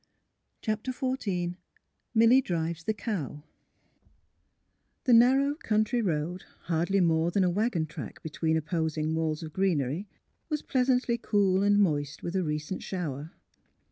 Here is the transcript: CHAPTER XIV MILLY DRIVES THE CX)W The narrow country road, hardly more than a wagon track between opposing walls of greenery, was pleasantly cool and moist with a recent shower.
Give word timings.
CHAPTER 0.63 0.91
XIV 0.91 1.57
MILLY 2.15 2.41
DRIVES 2.41 2.85
THE 2.85 2.93
CX)W 2.95 3.43
The 5.03 5.13
narrow 5.13 5.53
country 5.53 6.01
road, 6.01 6.43
hardly 6.61 6.99
more 6.99 7.29
than 7.29 7.43
a 7.43 7.51
wagon 7.51 7.85
track 7.85 8.23
between 8.23 8.57
opposing 8.57 9.13
walls 9.13 9.43
of 9.43 9.53
greenery, 9.53 10.07
was 10.49 10.63
pleasantly 10.63 11.19
cool 11.19 11.61
and 11.61 11.77
moist 11.77 12.23
with 12.23 12.35
a 12.35 12.41
recent 12.43 12.81
shower. 12.81 13.31